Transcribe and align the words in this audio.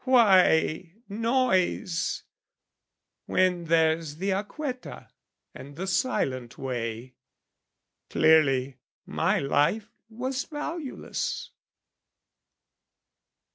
Why 0.03 0.93
noise, 1.09 2.23
When 3.27 3.65
there's 3.65 4.15
the 4.15 4.31
acquetta 4.31 5.09
and 5.53 5.75
the 5.75 5.85
silent 5.85 6.57
way? 6.57 7.13
Clearly 8.09 8.79
my 9.05 9.37
life 9.37 9.91
was 10.09 10.45
valueless. 10.45 11.51